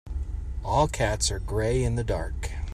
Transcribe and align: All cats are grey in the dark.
All 0.65 0.87
cats 0.87 1.29
are 1.29 1.37
grey 1.37 1.83
in 1.83 1.93
the 1.93 2.03
dark. 2.03 2.49